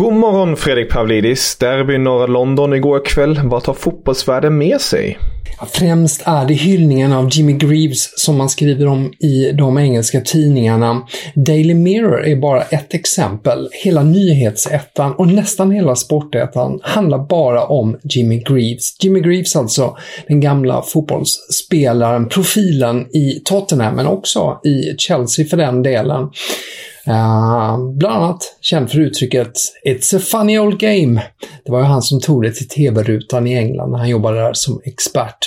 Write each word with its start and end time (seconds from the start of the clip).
God 0.00 0.12
morgon 0.12 0.56
Fredrik 0.56 0.90
Pavlidis. 0.90 1.56
Derby 1.56 1.98
norra 1.98 2.26
London 2.26 2.74
igår 2.74 3.04
kväll. 3.04 3.40
Vad 3.44 3.64
tar 3.64 3.74
fotbollsvärlden 3.74 4.58
med 4.58 4.80
sig? 4.80 5.18
Främst 5.72 6.22
är 6.24 6.44
det 6.44 6.54
hyllningen 6.54 7.12
av 7.12 7.28
Jimmy 7.32 7.52
Greaves 7.52 8.20
som 8.20 8.38
man 8.38 8.48
skriver 8.48 8.86
om 8.86 9.12
i 9.18 9.52
de 9.52 9.78
engelska 9.78 10.20
tidningarna. 10.20 11.02
Daily 11.34 11.74
Mirror 11.74 12.24
är 12.24 12.36
bara 12.36 12.62
ett 12.62 12.94
exempel. 12.94 13.68
Hela 13.84 14.02
nyhetsettan 14.02 15.14
och 15.14 15.28
nästan 15.28 15.70
hela 15.70 15.96
sportettan 15.96 16.80
handlar 16.82 17.18
bara 17.18 17.64
om 17.64 17.98
Jimmy 18.02 18.38
Greaves. 18.38 19.04
Jimmy 19.04 19.20
Greaves 19.20 19.56
alltså, 19.56 19.96
den 20.28 20.40
gamla 20.40 20.82
fotbollsspelaren, 20.82 22.28
profilen 22.28 23.16
i 23.16 23.42
Tottenham 23.44 23.96
men 23.96 24.06
också 24.06 24.60
i 24.64 24.94
Chelsea 24.98 25.46
för 25.46 25.56
den 25.56 25.82
delen. 25.82 26.28
Uh, 27.08 27.78
bland 27.94 28.24
annat 28.24 28.56
känd 28.60 28.90
för 28.90 29.00
uttrycket 29.00 29.52
“It's 29.86 30.16
a 30.16 30.20
funny 30.20 30.58
old 30.58 30.78
game”. 30.78 31.22
Det 31.64 31.72
var 31.72 31.78
ju 31.78 31.84
han 31.84 32.02
som 32.02 32.20
tog 32.20 32.42
det 32.42 32.52
till 32.52 32.68
TV-rutan 32.68 33.46
i 33.46 33.54
England 33.54 33.90
när 33.90 33.98
han 33.98 34.08
jobbade 34.08 34.40
där 34.40 34.52
som 34.52 34.80
expert. 34.84 35.38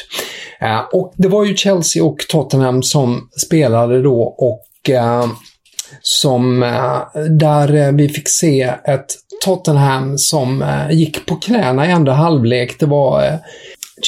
Uh, 0.63 0.99
och 0.99 1.13
det 1.17 1.27
var 1.27 1.45
ju 1.45 1.55
Chelsea 1.55 2.03
och 2.03 2.17
Tottenham 2.29 2.83
som 2.83 3.29
spelade 3.45 4.01
då 4.01 4.21
och 4.21 4.89
uh, 4.89 5.33
som 6.01 6.63
eh, 6.63 7.21
där 7.29 7.75
eh, 7.75 7.91
vi 7.91 8.09
fick 8.09 8.29
se 8.29 8.61
ett 8.83 9.05
Tottenham 9.45 10.17
som 10.17 10.65
gick 10.91 11.25
på 11.25 11.35
knäna 11.35 11.87
i 11.87 11.91
andra 11.91 12.13
halvlek. 12.13 12.79
Det 12.79 12.85
var 12.85 13.39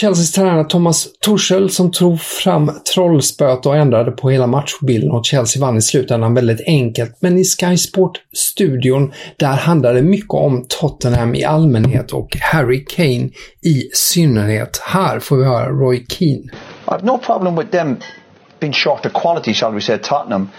Chelseas 0.01 0.31
tränare 0.31 0.63
Thomas 0.63 1.07
Tuchel 1.25 1.69
som 1.69 1.91
tog 1.91 2.21
fram 2.21 2.71
trollspöet 2.93 3.65
och 3.65 3.75
ändrade 3.75 4.11
på 4.11 4.29
hela 4.29 4.47
matchbilden 4.47 5.11
och 5.11 5.25
Chelsea 5.25 5.61
vann 5.61 5.77
i 5.77 5.81
slutändan 5.81 6.33
väldigt 6.33 6.67
enkelt. 6.67 7.17
Men 7.19 7.37
i 7.37 7.43
Sky 7.43 7.77
Sport-studion, 7.77 9.13
där 9.37 9.53
handlade 9.53 9.95
det 9.95 10.07
mycket 10.07 10.33
om 10.33 10.65
Tottenham 10.69 11.35
i 11.35 11.43
allmänhet 11.43 12.11
och 12.11 12.37
Harry 12.41 12.85
Kane 12.85 13.29
i 13.61 13.89
synnerhet. 13.93 14.81
Här 14.85 15.19
får 15.19 15.37
vi 15.37 15.45
höra 15.45 15.69
Roy 15.69 16.05
Keane. 16.09 16.43
I 16.43 16.51
have 16.85 17.05
no 17.05 17.17
problem 17.17 17.55
with 17.55 17.71
them 17.71 17.97
being 18.59 18.73
short 18.73 19.05
of 19.05 19.13
quality, 19.13 19.53
shall 19.53 19.73
we 19.73 19.81
say, 19.81 19.97
Tottenham. 19.97 20.49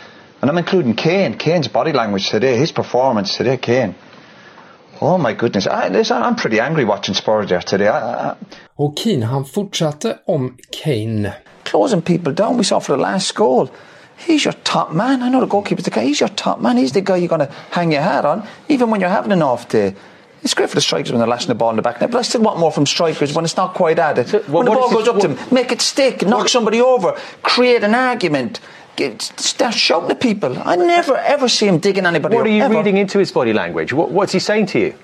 And 0.41 0.51
I'm 0.51 0.59
including 0.59 0.95
Kane. 0.95 1.35
Kane's 1.39 1.73
body 1.73 1.93
language 1.93 2.31
today, 2.31 2.57
his 2.57 2.73
performance 2.73 3.37
today, 3.37 3.57
Kane. 3.57 3.95
Oh 5.01 5.19
my 5.19 5.33
goodness, 5.35 5.67
I, 5.67 5.89
listen, 5.89 6.23
I'm 6.23 6.37
pretty 6.37 6.61
angry 6.61 6.85
watching 6.85 7.15
Spurs 7.15 7.49
there 7.49 7.63
today. 7.63 7.89
I, 7.89 8.31
I... 8.31 8.35
Och 8.77 8.97
Keane, 8.97 9.27
han 9.27 9.45
fortsatte 9.45 10.19
om 10.27 10.57
Kane. 10.71 11.33
Closing 11.65 12.03
people 12.03 12.33
down, 12.33 12.57
we 12.57 12.65
saw 12.65 12.81
for 12.81 12.97
the 12.97 13.03
last 13.03 13.35
goal. 13.35 13.69
He's 14.17 14.45
your 14.45 14.55
top 14.63 14.93
man. 14.93 15.23
I 15.23 15.29
know 15.29 15.41
the 15.41 15.47
goalkeeper's 15.47 15.85
the 15.85 15.91
guy. 15.91 16.05
He's 16.05 16.21
your 16.21 16.31
top 16.37 16.61
man. 16.61 16.77
He's 16.77 16.93
the 16.93 17.01
guy 17.01 17.17
you're 17.17 17.29
going 17.29 17.47
to 17.47 17.53
hang 17.71 17.93
your 17.93 18.03
hat 18.03 18.25
on, 18.25 18.43
even 18.69 18.91
when 18.91 19.01
you're 19.01 19.11
having 19.11 19.33
an 19.33 19.43
off 19.43 19.69
day. 19.69 19.95
It's 20.43 20.55
great 20.55 20.69
for 20.69 20.77
the 20.77 20.81
strikers 20.81 21.11
when 21.11 21.19
they're 21.19 21.29
lashing 21.29 21.49
the 21.49 21.55
ball 21.55 21.71
in 21.71 21.77
the 21.77 21.83
back 21.83 22.01
net, 22.01 22.11
but 22.11 22.19
I 22.19 22.23
still 22.23 22.41
want 22.41 22.59
more 22.59 22.71
from 22.71 22.87
strikers 22.87 23.35
when 23.35 23.45
it's 23.45 23.57
not 23.57 23.75
quite 23.75 23.99
at 23.99 24.19
it. 24.19 24.29
So, 24.29 24.39
when 24.43 24.65
the 24.65 24.71
ball 24.71 24.91
goes 24.91 25.09
up 25.09 25.19
to 25.21 25.29
them, 25.29 25.39
make 25.51 25.73
it 25.73 25.81
stick, 25.81 26.23
knock 26.23 26.49
somebody 26.49 26.81
over, 26.81 27.17
create 27.43 27.83
an 27.83 27.95
argument. 27.95 28.61
Shouting 28.99 30.11
at 30.11 30.21
people. 30.21 30.57
I 30.65 30.77
never 30.77 31.17
ever 31.17 31.49
see 31.49 31.67
him 31.67 31.79
digging 31.79 32.07
anybody 32.07 32.35
What 32.37 32.43
up, 32.43 32.47
are 32.47 32.51
you 32.57 32.63
ever. 32.63 32.75
reading 32.75 32.97
into 32.97 33.19
his 33.19 33.33
body 33.33 33.53
language? 33.53 33.93
What, 33.93 34.11
what's 34.11 34.33
he 34.33 34.39
saying 34.41 34.67
to 34.67 34.79
you? 34.79 34.95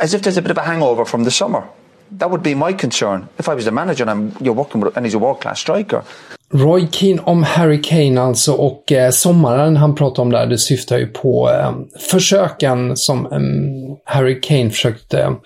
As 0.00 0.14
if 0.14 0.22
there's 0.22 0.38
a 0.38 0.42
bit 0.42 0.50
of 0.50 0.58
a 0.58 0.62
hangover 0.62 1.04
from 1.04 1.24
the 1.24 1.30
summer. 1.30 1.62
That 2.10 2.30
would 2.30 2.42
be 2.42 2.54
my 2.54 2.72
concern. 2.72 3.28
If 3.38 3.48
I 3.48 3.54
was 3.54 3.64
the 3.64 3.70
manager 3.70 4.02
and 4.08 4.10
I'm, 4.10 4.32
you're 4.40 4.54
working 4.56 4.80
with, 4.80 4.96
and 4.96 5.04
he's 5.06 5.14
a 5.14 5.18
world 5.18 5.40
class 5.40 5.60
striker. 5.60 6.02
Roy 6.50 6.86
Keane 6.90 7.20
om 7.24 7.42
Harry 7.42 7.82
Kane 7.82 8.20
alltså 8.20 8.52
och 8.52 8.92
eh, 8.92 9.10
sommaren 9.10 9.76
han 9.76 9.94
pratar 9.94 10.22
om 10.22 10.30
där 10.30 10.46
det 10.46 10.58
syftar 10.58 10.98
ju 10.98 11.06
på 11.06 11.50
eh, 11.50 11.72
försöken 12.10 12.96
som 12.96 13.26
eh, 13.26 14.14
Harry 14.14 14.40
Kane 14.40 14.70
försökte 14.70 15.36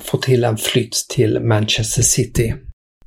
få 0.00 0.16
till 0.18 0.44
en 0.44 0.56
flytt 0.56 1.06
till 1.08 1.40
Manchester 1.40 2.02
City. 2.02 2.54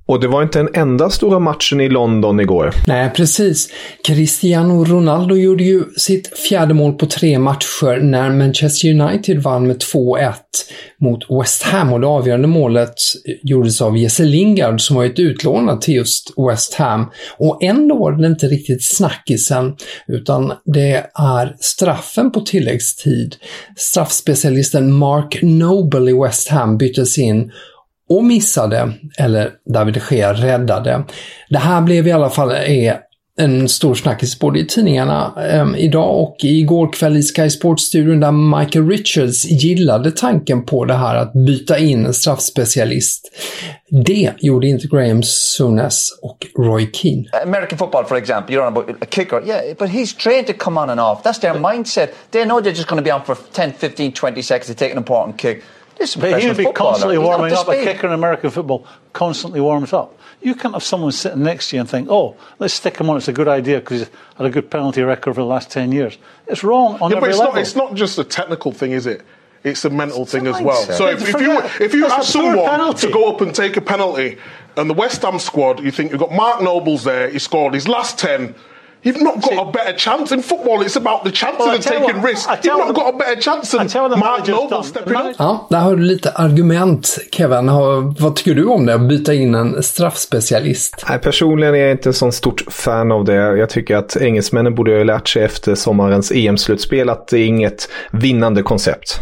Och 0.09 0.19
det 0.19 0.27
var 0.27 0.43
inte 0.43 0.59
den 0.59 0.69
enda 0.73 1.09
stora 1.09 1.39
matchen 1.39 1.81
i 1.81 1.89
London 1.89 2.39
igår. 2.39 2.73
Nej, 2.87 3.11
precis. 3.15 3.69
Cristiano 4.07 4.85
Ronaldo 4.85 5.35
gjorde 5.35 5.63
ju 5.63 5.83
sitt 5.97 6.37
fjärde 6.37 6.73
mål 6.73 6.93
på 6.93 7.05
tre 7.05 7.39
matcher 7.39 8.01
när 8.01 8.29
Manchester 8.29 9.01
United 9.01 9.41
vann 9.41 9.67
med 9.67 9.77
2-1 9.93 10.33
mot 11.01 11.19
West 11.41 11.63
Ham 11.63 11.93
och 11.93 12.01
det 12.01 12.07
avgörande 12.07 12.47
målet 12.47 12.93
gjordes 13.43 13.81
av 13.81 13.97
Jesse 13.97 14.23
Lingard 14.23 14.81
som 14.81 14.95
varit 14.95 15.19
utlånad 15.19 15.81
till 15.81 15.95
just 15.95 16.33
West 16.49 16.73
Ham. 16.73 17.11
Och 17.37 17.63
ändå 17.63 17.95
var 17.95 18.11
det 18.11 18.27
inte 18.27 18.47
riktigt 18.47 18.83
snackisen 18.83 19.75
utan 20.07 20.53
det 20.65 21.05
är 21.15 21.55
straffen 21.59 22.31
på 22.31 22.41
tilläggstid. 22.41 23.35
Straffspecialisten 23.77 24.93
Mark 24.93 25.39
Noble 25.41 26.11
i 26.11 26.13
West 26.13 26.49
Ham 26.49 26.77
byttes 26.77 27.17
in 27.17 27.51
och 28.09 28.23
missade, 28.23 28.93
eller 29.17 29.51
David 29.73 29.93
de 29.93 30.15
Gea 30.15 30.33
räddade. 30.33 31.03
Det 31.49 31.57
här 31.57 31.81
blev 31.81 32.07
i 32.07 32.11
alla 32.11 32.29
fall 32.29 32.51
är 32.51 32.99
en 33.39 33.69
stor 33.69 33.95
snackis 33.95 34.39
både 34.39 34.59
i 34.59 34.65
tidningarna 34.65 35.33
eh, 35.37 35.67
idag 35.77 36.21
och 36.21 36.37
igår 36.39 36.93
kväll 36.93 37.17
i 37.17 37.23
Sky 37.23 37.49
Sports-studion 37.49 38.19
där 38.19 38.59
Michael 38.59 38.89
Richards 38.89 39.45
gillade 39.45 40.11
tanken 40.11 40.65
på 40.65 40.85
det 40.85 40.93
här 40.93 41.15
att 41.15 41.33
byta 41.33 41.77
in 41.77 42.05
en 42.05 42.13
straffspecialist. 42.13 43.31
Det 44.05 44.33
gjorde 44.39 44.67
inte 44.67 44.87
Graham 44.87 45.23
Souness 45.23 46.09
och 46.21 46.47
Roy 46.57 46.89
Keane. 46.93 47.23
American 47.43 47.77
football, 47.77 48.05
for 48.05 48.17
example, 48.17 48.55
you're 48.55 48.67
on 48.67 48.77
about 48.77 48.89
a 49.01 49.05
kicker. 49.09 49.41
Yeah, 49.45 49.75
but 49.79 49.89
he's 49.89 50.17
trained 50.17 50.47
to 50.47 50.53
come 50.53 50.79
on 50.79 50.89
and 50.89 50.99
off. 50.99 51.23
That's 51.23 51.39
their 51.39 51.53
mindset. 51.53 52.07
They 52.31 52.45
know 52.45 52.61
they're 52.61 52.77
just 52.77 52.89
going 52.89 53.03
to 53.03 53.09
be 53.09 53.11
on 53.11 53.21
for 53.25 53.37
10, 53.53 53.73
15, 53.73 54.11
20 54.11 54.41
seconds 54.41 54.67
to 54.67 54.73
take 54.73 54.91
an 54.91 54.97
important 54.97 55.37
kick. 55.37 55.63
This 55.99 56.15
is 56.15 56.21
But 56.21 56.41
he 56.41 56.47
would 56.47 56.57
be 56.57 56.71
constantly 56.71 57.17
warming 57.17 57.53
up. 57.53 57.67
A 57.67 57.75
kicker 57.75 58.07
in 58.07 58.13
American 58.13 58.49
football 58.49 58.87
constantly 59.13 59.59
warms 59.59 59.91
up. 59.91 60.17
You 60.41 60.55
can't 60.55 60.73
have 60.73 60.83
someone 60.83 61.11
sitting 61.11 61.43
next 61.43 61.69
to 61.69 61.75
you 61.75 61.81
and 61.81 61.89
think, 61.89 62.07
oh, 62.09 62.37
let's 62.57 62.73
stick 62.73 62.97
him 62.97 63.09
on. 63.09 63.17
It's 63.17 63.27
a 63.27 63.33
good 63.33 63.49
idea 63.49 63.79
because 63.79 63.99
he's 63.99 64.09
had 64.37 64.47
a 64.47 64.49
good 64.49 64.71
penalty 64.71 65.03
record 65.03 65.35
for 65.35 65.41
the 65.41 65.47
last 65.47 65.69
10 65.69 65.91
years. 65.91 66.17
It's 66.47 66.63
wrong 66.63 66.97
on 67.01 67.11
yeah, 67.11 67.19
but 67.19 67.23
every 67.23 67.29
it's 67.31 67.39
level. 67.39 67.53
not, 67.53 67.61
it's 67.61 67.75
not 67.75 67.93
just 67.95 68.17
a 68.17 68.23
technical 68.23 68.71
thing, 68.71 68.93
is 68.93 69.05
it? 69.05 69.25
It's 69.63 69.83
a 69.83 69.89
mental 69.89 70.25
thing 70.25 70.47
as 70.47 70.61
well. 70.61 70.85
mindset. 70.85 70.97
So 70.97 71.07
if, 71.07 71.27
if 71.27 71.41
you 71.41 71.59
if 71.85 71.93
you 71.93 72.01
that's 72.01 72.13
ask 72.13 72.31
someone 72.31 72.65
penalty. 72.65 73.07
to 73.07 73.13
go 73.13 73.29
up 73.33 73.41
and 73.41 73.53
take 73.53 73.75
a 73.75 73.81
penalty, 73.81 74.37
and 74.77 74.89
the 74.89 74.93
West 74.93 75.21
Ham 75.23 75.37
squad, 75.37 75.83
you 75.83 75.91
think 75.91 76.11
you've 76.11 76.21
got 76.21 76.31
Mark 76.31 76.61
Nobles 76.61 77.03
there. 77.03 77.29
He 77.29 77.39
scored 77.39 77.73
his 77.73 77.85
last 77.85 78.17
ten. 78.17 78.55
You've 79.03 79.23
not 79.23 79.35
got 79.41 79.67
a 79.67 79.71
better 79.73 79.97
chance 79.97 80.35
in 80.35 80.43
football. 80.43 80.81
It's 80.85 80.97
about 80.97 81.23
the 81.23 81.31
chances 81.31 81.59
Well, 81.59 81.75
and 81.75 81.83
taking 81.83 82.21
risks. 82.21 82.47
I 82.47 82.67
You've 82.67 82.77
not 82.77 82.87
the- 82.87 82.93
got 82.93 83.13
a 83.15 83.17
better 83.17 83.41
chance 83.41 83.77
than 83.77 84.19
Mark 84.19 84.47
Noble 84.47 84.83
stepping 84.83 85.15
up. 85.15 85.35
Ja, 85.37 85.67
där 85.69 85.77
har 85.79 85.95
du 85.95 86.01
lite 86.03 86.31
argument, 86.31 87.17
Kevin. 87.31 87.67
Vad 88.19 88.35
tycker 88.35 88.53
du 88.53 88.65
om 88.65 88.85
det? 88.85 88.93
Att 88.93 89.01
byta 89.09 89.33
in 89.33 89.55
en 89.55 89.83
straffspecialist? 89.83 91.05
Nej, 91.09 91.19
personligen 91.19 91.75
är 91.75 91.79
jag 91.79 91.91
inte 91.91 92.09
en 92.09 92.13
sån 92.13 92.31
stort 92.31 92.63
fan 92.67 93.11
av 93.11 93.25
det. 93.25 93.33
Jag 93.57 93.69
tycker 93.69 93.95
att 93.95 94.15
engelsmännen 94.17 94.75
borde 94.75 94.97
ha 94.97 95.03
lärt 95.03 95.27
sig 95.27 95.43
efter 95.43 95.75
sommarens 95.75 96.31
EM-slutspel 96.31 97.09
att 97.09 97.27
det 97.27 97.37
är 97.37 97.45
inget 97.47 97.89
vinnande 98.11 98.61
koncept. 98.63 99.19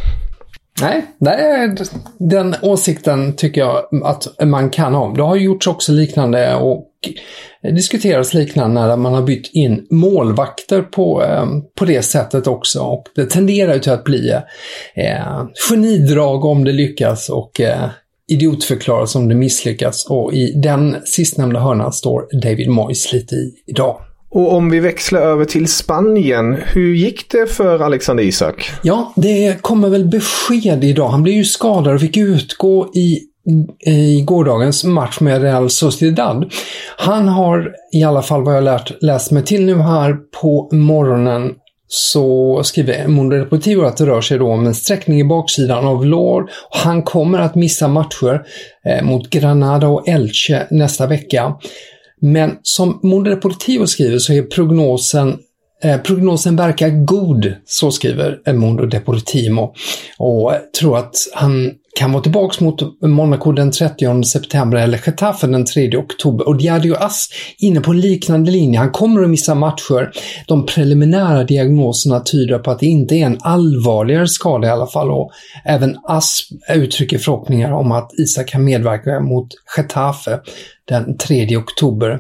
Nej, 0.82 1.06
nej, 1.20 1.76
den 2.20 2.56
åsikten 2.62 3.36
tycker 3.36 3.62
jag 3.62 3.84
att 4.04 4.28
man 4.48 4.70
kan 4.70 4.94
ha. 4.94 5.14
Det 5.14 5.24
har 5.24 5.36
gjorts 5.36 5.68
också 5.68 5.92
liknande 5.92 6.56
och 6.56 6.87
diskuterats 7.76 8.34
liknande 8.34 8.88
när 8.88 8.98
man 8.98 9.14
har 9.14 9.22
bytt 9.22 9.50
in 9.54 9.88
målvakter 9.90 10.82
på, 10.82 11.24
eh, 11.24 11.46
på 11.76 11.86
det 11.86 12.02
sättet 12.02 12.48
också. 12.48 12.80
Och 12.80 13.04
det 13.16 13.26
tenderar 13.26 13.74
ju 13.74 13.80
till 13.80 13.92
att 13.92 14.04
bli 14.04 14.32
eh, 14.96 15.46
genidrag 15.70 16.46
om 16.46 16.64
det 16.64 16.72
lyckas 16.72 17.30
och 17.30 17.62
eh, 17.62 17.90
idiotförklaras 18.28 19.16
om 19.16 19.30
det 19.30 19.36
misslyckas. 19.36 20.06
Och 20.10 20.34
i 20.34 20.52
den 20.52 20.96
sistnämnda 21.06 21.60
hörnan 21.60 21.94
står 21.94 22.42
David 22.42 22.70
Moyes 22.70 23.14
lite 23.14 23.36
i 23.36 23.54
idag. 23.66 24.02
Och 24.30 24.54
om 24.54 24.70
vi 24.70 24.80
växlar 24.80 25.22
över 25.22 25.46
till 25.46 25.68
Spanien, 25.68 26.58
hur 26.66 26.96
gick 26.96 27.32
det 27.32 27.48
för 27.48 27.80
Alexander 27.80 28.24
Isak? 28.24 28.72
Ja, 28.84 29.14
det 29.16 29.62
kommer 29.62 29.90
väl 29.90 30.08
besked 30.08 30.84
idag. 30.84 31.10
Han 31.10 31.24
blev 31.24 31.36
ju 31.36 31.46
skadad 31.46 31.94
och 31.94 32.02
fick 32.02 32.18
utgå 32.18 32.92
i 32.96 33.22
i 33.86 34.22
gårdagens 34.22 34.84
match 34.84 35.20
med 35.20 35.42
Real 35.42 35.70
Sociedad. 35.70 36.52
Han 36.98 37.28
har 37.28 37.72
i 37.94 38.04
alla 38.04 38.22
fall 38.22 38.44
vad 38.44 38.56
jag 38.56 38.64
lärt, 38.64 39.04
läst 39.04 39.32
mig 39.32 39.44
till 39.44 39.66
nu 39.66 39.76
här 39.76 40.18
på 40.42 40.70
morgonen 40.72 41.52
så 41.88 42.62
skriver 42.64 43.08
Mundo 43.08 43.38
Deportivo 43.38 43.84
att 43.84 43.98
det 43.98 44.06
rör 44.06 44.22
sig 44.22 44.38
då 44.38 44.52
om 44.52 44.66
en 44.66 44.76
sträckning 44.76 45.20
i 45.20 45.24
baksidan 45.24 45.88
av 45.88 46.06
lår. 46.06 46.50
Han 46.70 47.04
kommer 47.04 47.40
att 47.40 47.56
missa 47.56 47.88
matcher 47.88 48.42
eh, 48.86 49.04
mot 49.04 49.30
Granada 49.30 49.88
och 49.88 50.08
Elche 50.08 50.68
nästa 50.72 51.08
vecka. 51.08 51.56
Men 52.22 52.58
som 52.62 53.00
Mundo 53.04 53.30
Deportivo 53.30 53.88
skriver 53.88 54.18
så 54.18 54.34
är 54.34 54.42
prognosen 54.42 55.38
Eh, 55.84 55.98
prognosen 55.98 56.56
verkar 56.56 56.90
god, 56.90 57.54
så 57.66 57.92
skriver 57.92 58.54
Mundo 58.54 58.86
Deportimo 58.86 59.74
Och 60.18 60.54
tror 60.80 60.98
att 60.98 61.16
han 61.34 61.72
kan 62.00 62.12
vara 62.12 62.24
tillbaka 62.24 62.64
mot 62.64 63.02
Monaco 63.02 63.52
den 63.52 63.72
30 63.72 64.24
september 64.24 64.78
eller 64.78 65.02
Getafe 65.06 65.48
den 65.48 65.66
3 65.66 65.98
oktober. 65.98 66.48
Och 66.48 66.58
Diadio 66.58 66.96
Ass 66.96 67.30
inne 67.58 67.82
på 67.82 67.92
en 67.92 68.02
liknande 68.02 68.52
linje. 68.52 68.80
Han 68.80 68.92
kommer 68.92 69.24
att 69.24 69.30
missa 69.30 69.56
matcher. 69.56 70.12
De 70.48 70.66
preliminära 70.66 71.44
diagnoserna 71.44 72.20
tyder 72.20 72.60
på 72.60 72.72
att 72.72 72.80
det 72.80 72.86
inte 72.86 73.16
är 73.16 73.26
en 73.26 73.38
allvarligare 73.42 74.28
skada 74.28 74.68
i 74.68 74.72
alla 74.72 74.88
fall. 74.88 75.12
Och 75.12 75.32
även 75.66 75.98
Ass 76.04 76.42
uttrycker 76.76 77.18
förhoppningar 77.18 77.72
om 77.72 77.92
att 77.92 78.14
Isak 78.20 78.48
kan 78.48 78.64
medverka 78.64 79.20
mot 79.20 79.48
Getafe 79.78 80.40
den 80.88 81.18
3 81.18 81.58
oktober. 81.58 82.20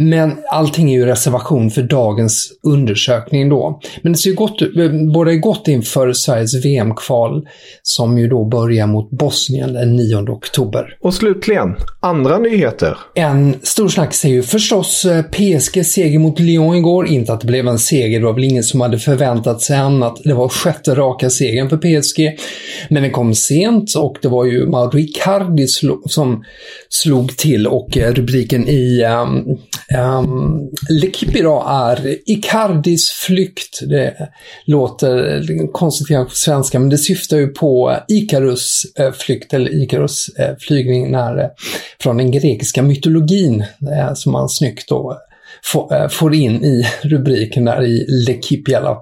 Men 0.00 0.36
allting 0.50 0.90
är 0.90 0.98
ju 0.98 1.06
reservation 1.06 1.70
för 1.70 1.82
dagens 1.82 2.52
undersökning 2.62 3.48
då. 3.48 3.80
Men 4.02 4.12
det 4.12 4.18
ser 4.18 4.30
ju 4.30 4.36
gott, 4.36 4.62
båda 5.14 5.34
gott 5.34 5.68
inför 5.68 6.12
Sveriges 6.12 6.64
VM-kval 6.64 7.48
som 7.82 8.18
ju 8.18 8.28
då 8.28 8.44
börjar 8.44 8.86
mot 8.86 9.10
Bosnien 9.10 9.72
den 9.72 9.96
9 9.96 10.16
oktober. 10.16 10.96
Och 11.00 11.14
slutligen, 11.14 11.76
andra 12.00 12.38
nyheter. 12.38 12.98
En 13.14 13.54
stor 13.62 13.88
snackis 13.88 14.24
är 14.24 14.28
ju 14.28 14.42
förstås 14.42 15.06
PSG 15.32 15.86
seger 15.86 16.18
mot 16.18 16.38
Lyon 16.38 16.76
igår. 16.76 17.06
Inte 17.06 17.32
att 17.32 17.40
det 17.40 17.46
blev 17.46 17.68
en 17.68 17.78
seger, 17.78 18.20
det 18.20 18.26
var 18.26 18.32
väl 18.32 18.44
ingen 18.44 18.62
som 18.62 18.80
hade 18.80 18.98
förväntat 18.98 19.60
sig 19.60 19.76
annat. 19.76 20.20
Det 20.24 20.34
var 20.34 20.48
sjätte 20.48 20.94
raka 20.94 21.30
segern 21.30 21.68
för 21.68 21.76
PSG. 21.76 22.38
Men 22.90 23.02
den 23.02 23.12
kom 23.12 23.34
sent 23.34 23.94
och 23.96 24.18
det 24.22 24.28
var 24.28 24.44
ju 24.44 24.66
Mauro 24.66 24.98
Icardi 24.98 25.66
som 26.08 26.44
slog 26.88 27.36
till 27.36 27.66
och 27.66 27.96
rubriken 27.96 28.68
i 28.68 29.04
um, 29.04 29.58
Ehm, 29.94 30.24
um, 30.24 30.70
L'Equipe 30.90 31.38
idag 31.38 31.64
är 31.68 32.18
Icardis 32.26 33.10
flykt. 33.10 33.80
Det 33.88 34.28
låter 34.64 35.72
konstigt 35.72 36.16
på 36.16 36.30
svenska, 36.30 36.78
men 36.78 36.88
det 36.88 36.98
syftar 36.98 37.36
ju 37.36 37.48
på 37.48 37.96
Icarus 38.08 38.82
eh, 38.98 39.12
flykt, 39.12 39.54
eller 39.54 39.82
Icarus 39.82 40.28
eh, 40.28 40.56
flygning 40.58 41.10
när, 41.10 41.38
eh, 41.38 41.48
från 42.00 42.16
den 42.16 42.30
grekiska 42.30 42.82
mytologin, 42.82 43.60
eh, 43.60 44.14
som 44.14 44.32
man 44.32 44.48
snyggt 44.48 44.88
då 44.88 45.18
får, 45.64 45.94
eh, 45.94 46.08
får 46.08 46.34
in 46.34 46.64
i 46.64 46.86
rubriken 47.02 47.64
där 47.64 47.82
i 47.82 48.06
L'Equipe. 48.26 48.76
Eller. 48.76 48.96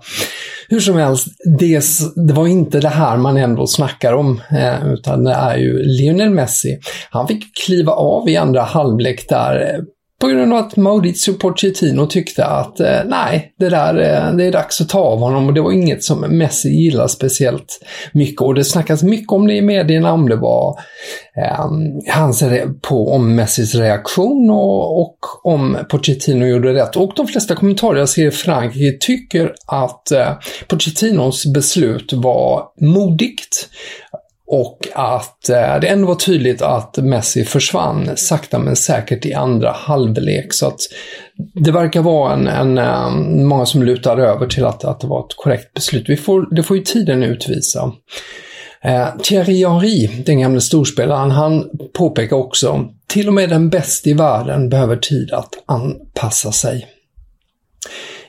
Hur 0.69 0.81
som 0.81 0.97
helst, 0.97 1.29
det, 1.59 1.83
det, 2.17 2.33
var 2.33 2.47
inte 2.47 2.81
det 2.81 2.89
här 2.89 3.17
man 3.17 3.37
ändå 3.37 3.67
snackar 3.67 4.13
om, 4.13 4.41
eh, 4.51 4.93
utan 4.93 5.25
det 5.25 5.33
är 5.33 5.57
ju 5.57 5.83
Lionel 5.83 6.31
Messi. 6.31 6.79
Han 7.11 7.29
fick 7.29 7.57
kliva 7.65 7.93
av 7.93 8.29
i 8.29 8.37
andra 8.37 8.63
halvlek 8.63 9.29
där 9.29 9.75
eh, 9.75 9.85
på 10.21 10.27
grund 10.27 10.53
av 10.53 10.59
att 10.59 10.77
Maurizio 10.77 11.33
Pochettino 11.33 12.07
tyckte 12.07 12.45
att 12.45 12.81
eh, 12.81 13.01
nej, 13.07 13.55
det 13.59 13.69
där 13.69 13.95
eh, 13.95 14.37
det 14.37 14.45
är 14.45 14.53
dags 14.53 14.81
att 14.81 14.89
ta 14.89 14.99
av 14.99 15.19
honom 15.19 15.47
och 15.47 15.55
det 15.55 15.61
var 15.61 15.73
inget 15.73 16.05
som 16.05 16.21
Messi 16.21 16.69
gillade 16.69 17.09
speciellt 17.09 17.81
mycket. 18.13 18.41
Och 18.41 18.55
det 18.55 18.65
snackas 18.65 19.03
mycket 19.03 19.33
om 19.33 19.47
det 19.47 19.55
i 19.55 19.63
medierna, 19.63 20.13
om 20.13 20.29
det 20.29 20.37
var 20.37 20.79
eh, 21.37 21.67
hans 22.15 22.43
på 22.83 23.09
om 23.13 23.35
Messis 23.35 23.75
reaktion 23.75 24.51
och, 24.51 25.01
och 25.01 25.19
om 25.45 25.77
Pochettino 25.91 26.47
gjorde 26.47 26.75
rätt. 26.75 26.97
Och 26.97 27.13
de 27.17 27.27
flesta 27.27 27.55
kommentarer 27.55 27.99
jag 27.99 28.09
ser 28.09 28.27
i 28.27 28.31
Frankrike 28.31 28.99
tycker 29.07 29.55
att 29.67 30.11
eh, 30.11 30.33
Pochettinos 30.69 31.47
beslut 31.47 32.13
var 32.13 32.65
modigt 32.81 33.69
och 34.47 34.89
att 34.95 35.49
eh, 35.49 35.81
det 35.81 35.87
ändå 35.87 36.07
var 36.07 36.15
tydligt 36.15 36.63
att 36.63 36.97
Messi 36.97 37.45
försvann 37.45 38.17
sakta 38.17 38.59
men 38.59 38.77
säkert 38.77 39.27
i 39.27 39.35
andra 39.35 39.73
halvlek. 39.73 40.53
Så 40.53 40.67
att 40.67 40.81
det 41.55 41.73
verkar 41.73 42.03
vara 42.03 42.33
en, 42.33 42.49
en, 42.49 42.79
eh, 42.79 43.11
många 43.45 43.67
som 43.67 43.83
lutar 43.83 44.19
över 44.19 44.47
till 44.47 44.65
att, 44.65 44.85
att 44.85 45.01
det 45.01 45.07
var 45.07 45.21
ett 45.21 45.37
korrekt 45.37 45.75
beslut. 45.75 46.09
Vi 46.09 46.17
får, 46.17 46.55
det 46.55 46.63
får 46.63 46.77
ju 46.77 46.83
tiden 46.83 47.23
utvisa. 47.23 47.93
Eh, 48.83 49.09
Thierry 49.23 49.65
Henry, 49.65 50.07
den 50.07 50.41
gamle 50.41 50.61
storspelaren, 50.61 51.31
han 51.31 51.71
påpekar 51.95 52.37
också 52.37 52.89
till 53.07 53.29
och 53.29 53.35
med 53.35 53.51
den 53.51 53.71
bästa 53.71 54.11
i 54.11 54.13
världen 54.13 54.69
behöver 54.69 54.97
tid 54.97 55.33
att 55.33 55.51
anpassa 55.67 56.53
sig. 56.53 56.87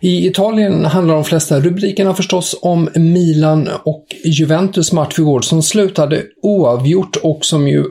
I 0.01 0.27
Italien 0.27 0.85
handlar 0.85 1.15
de 1.15 1.23
flesta 1.23 1.59
rubrikerna 1.59 2.13
förstås 2.13 2.59
om 2.61 2.89
Milan 2.95 3.69
och 3.83 4.05
Juventus 4.23 4.91
match 4.91 5.19
igår 5.19 5.41
som 5.41 5.63
slutade 5.63 6.23
oavgjort 6.41 7.15
och 7.15 7.45
som 7.45 7.67
ju 7.67 7.83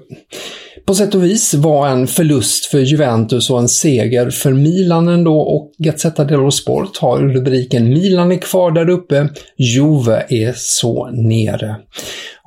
på 0.87 0.95
sätt 0.95 1.15
och 1.15 1.25
vis 1.25 1.55
var 1.55 1.89
en 1.89 2.07
förlust 2.07 2.67
för 2.67 2.79
Juventus 2.79 3.51
och 3.51 3.59
en 3.59 3.69
seger 3.69 4.31
för 4.31 4.53
Milan 4.53 5.09
ändå 5.09 5.41
och 5.41 5.73
Gazzetta 5.79 6.25
dello 6.25 6.51
Sport 6.51 6.97
har 6.97 7.19
rubriken 7.19 7.89
Milan 7.89 8.33
är 8.33 8.37
kvar 8.37 8.71
där 8.71 8.89
uppe, 8.89 9.29
Juve 9.57 10.27
är 10.29 10.53
så 10.57 11.11
nere. 11.11 11.77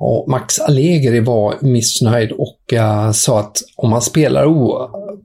Och 0.02 0.28
Max 0.28 0.60
Allegri 0.60 1.20
var 1.20 1.54
missnöjd 1.60 2.32
och 2.32 2.58
uh, 2.72 3.12
sa 3.12 3.40
att 3.40 3.56
om 3.76 3.90
man 3.90 4.02
spelar 4.02 4.46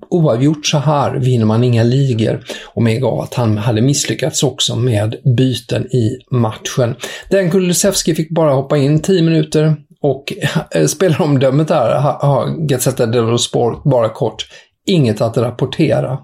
oavgjort 0.09 0.65
så 0.65 0.77
här 0.77 1.15
vinner 1.15 1.45
man 1.45 1.63
inga 1.63 1.83
ligor 1.83 2.43
och 2.65 2.83
medgav 2.83 3.19
att 3.19 3.33
han 3.33 3.57
hade 3.57 3.81
misslyckats 3.81 4.43
också 4.43 4.75
med 4.75 5.15
byten 5.37 5.85
i 5.85 6.17
matchen. 6.31 6.95
Den 7.29 7.51
Kulusevski 7.51 8.15
fick 8.15 8.29
bara 8.29 8.53
hoppa 8.53 8.77
in 8.77 9.01
10 9.01 9.21
minuter 9.21 9.75
och 10.01 10.33
eh, 10.71 10.85
spelaromdömet 10.85 11.67
där 11.67 11.99
har 11.99 12.67
Gazzetta 12.67 13.05
dello 13.05 13.37
Sport 13.37 13.83
bara 13.83 14.09
kort 14.09 14.45
inget 14.85 15.21
att 15.21 15.37
rapportera. 15.37 16.19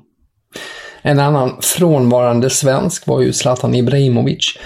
En 1.02 1.20
annan 1.20 1.58
frånvarande 1.62 2.50
svensk 2.50 3.08
var 3.08 3.22
ju 3.22 3.34
Zlatan 3.34 3.76
Ibrahimovic. 3.76 4.58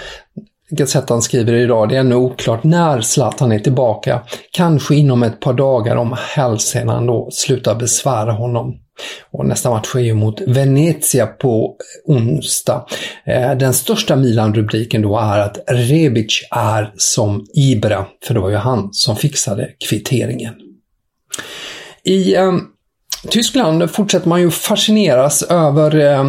Gazettan 0.70 1.22
skriver 1.22 1.52
idag, 1.52 1.88
det 1.88 1.96
är 1.96 2.00
ännu 2.00 2.14
oklart 2.14 2.64
när 2.64 3.00
Zlatan 3.00 3.52
är 3.52 3.58
tillbaka. 3.58 4.22
Kanske 4.50 4.94
inom 4.94 5.22
ett 5.22 5.40
par 5.40 5.52
dagar 5.52 5.96
om 5.96 6.16
hälsenan 6.34 7.06
då 7.06 7.28
slutar 7.32 7.74
besvära 7.74 8.32
honom. 8.32 8.74
Och 9.30 9.46
nästa 9.46 9.70
match 9.70 9.94
är 9.94 10.00
ju 10.00 10.14
mot 10.14 10.40
Venezia 10.40 11.26
på 11.26 11.76
onsdag. 12.04 12.86
Eh, 13.26 13.54
den 13.54 13.74
största 13.74 14.16
Milan-rubriken 14.16 15.02
då 15.02 15.18
är 15.18 15.38
att 15.38 15.58
Rebic 15.66 16.48
är 16.50 16.92
som 16.96 17.46
Ibra, 17.54 18.06
för 18.26 18.34
det 18.34 18.40
var 18.40 18.50
ju 18.50 18.56
han 18.56 18.88
som 18.92 19.16
fixade 19.16 19.70
kvitteringen. 19.88 20.54
I 22.04 22.34
ehm, 22.34 22.60
Tyskland 23.30 23.90
fortsätter 23.90 24.28
man 24.28 24.40
ju 24.40 24.50
fascineras 24.50 25.42
över 25.42 25.96
eh, 25.96 26.24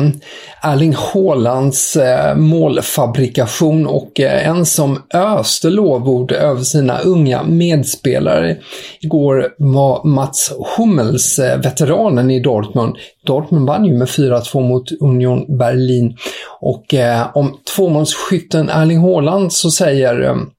Erling 0.61 0.95
Haalands 0.95 1.95
eh, 1.95 2.35
målfabrikation 2.35 3.87
och 3.87 4.19
eh, 4.19 4.47
en 4.47 4.65
som 4.65 4.99
öste 5.13 5.69
lovord 5.69 6.31
över 6.31 6.61
sina 6.61 6.99
unga 6.99 7.43
medspelare 7.43 8.57
igår 9.01 9.49
var 9.57 10.03
Mats 10.03 10.53
Hummels, 10.77 11.39
eh, 11.39 11.59
veteranen 11.61 12.31
i 12.31 12.39
Dortmund. 12.39 12.95
Dortmund 13.25 13.67
vann 13.67 13.85
ju 13.85 13.93
med 13.93 14.07
4-2 14.07 14.67
mot 14.67 14.91
Union 15.01 15.57
Berlin 15.57 16.17
och 16.59 16.93
eh, 16.93 17.27
om 17.33 17.57
tvåmålsskytten 17.75 18.69
Erling 18.69 18.99
Haaland 18.99 19.53
så 19.53 19.71
säger 19.71 20.21
ehm, 20.21 20.49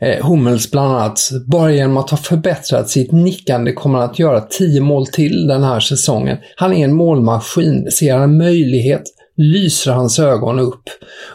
eh, 0.00 0.26
Hummels 0.26 0.70
bland 0.70 0.94
annat, 0.94 1.20
bara 1.46 1.72
genom 1.72 1.96
att 1.96 2.10
ha 2.10 2.16
förbättrat 2.16 2.88
sitt 2.88 3.12
nickande 3.12 3.72
kommer 3.72 3.98
han 3.98 4.10
att 4.10 4.18
göra 4.18 4.40
10 4.40 4.80
mål 4.80 5.06
till 5.06 5.46
den 5.46 5.62
här 5.62 5.80
säsongen. 5.80 6.36
Han 6.56 6.72
är 6.72 6.84
en 6.84 6.94
målmaskin, 6.94 7.90
ser 7.90 8.12
han 8.12 8.22
en 8.22 8.38
möjlighet 8.38 9.02
lyser 9.38 9.92
hans 9.92 10.18
ögon 10.18 10.58
upp. 10.58 10.82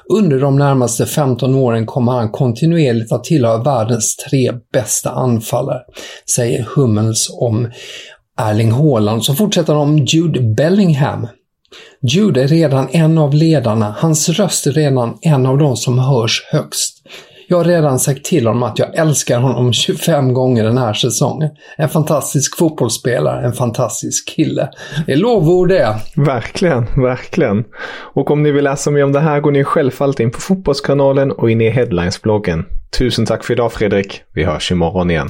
Under 0.09 0.39
de 0.39 0.55
närmaste 0.55 1.05
15 1.05 1.55
åren 1.55 1.85
kommer 1.85 2.11
han 2.11 2.31
kontinuerligt 2.31 3.11
att 3.11 3.23
tillhöra 3.23 3.63
världens 3.63 4.15
tre 4.15 4.51
bästa 4.73 5.09
anfallare, 5.09 5.81
säger 6.29 6.63
Hummels 6.75 7.29
om 7.33 7.71
Erling 8.37 8.71
Haaland. 8.71 9.25
Så 9.25 9.35
fortsätter 9.35 9.73
han 9.73 9.81
om 9.81 9.97
Jude 9.97 10.41
Bellingham. 10.41 11.27
Jude 12.01 12.43
är 12.43 12.47
redan 12.47 12.89
en 12.91 13.17
av 13.17 13.33
ledarna, 13.33 13.95
hans 13.97 14.29
röst 14.29 14.67
är 14.67 14.71
redan 14.71 15.17
en 15.21 15.45
av 15.45 15.57
de 15.57 15.77
som 15.77 15.99
hörs 15.99 16.43
högst. 16.51 16.92
Jag 17.53 17.57
har 17.57 17.65
redan 17.65 17.99
sagt 17.99 18.25
till 18.25 18.47
honom 18.47 18.63
att 18.63 18.79
jag 18.79 18.95
älskar 18.95 19.39
honom 19.39 19.73
25 19.73 20.33
gånger 20.33 20.63
den 20.63 20.77
här 20.77 20.93
säsongen. 20.93 21.49
En 21.77 21.89
fantastisk 21.89 22.57
fotbollsspelare, 22.57 23.45
en 23.45 23.53
fantastisk 23.53 24.29
kille. 24.29 24.69
Det 25.05 25.11
är 25.11 25.17
lovord 25.17 25.69
det. 25.69 25.95
Verkligen, 26.15 26.85
verkligen. 26.95 27.63
Och 28.13 28.31
om 28.31 28.43
ni 28.43 28.51
vill 28.51 28.63
läsa 28.63 28.91
mer 28.91 29.03
om 29.03 29.11
det 29.11 29.19
här 29.19 29.39
går 29.39 29.51
ni 29.51 29.63
självfallet 29.63 30.19
in 30.19 30.31
på 30.31 30.39
Fotbollskanalen 30.39 31.31
och 31.31 31.51
in 31.51 31.61
i 31.61 31.69
Headlines-bloggen. 31.69 32.65
Tusen 32.97 33.25
tack 33.25 33.43
för 33.43 33.53
idag 33.53 33.71
Fredrik. 33.73 34.21
Vi 34.33 34.43
hörs 34.43 34.71
imorgon 34.71 35.11
igen. 35.11 35.29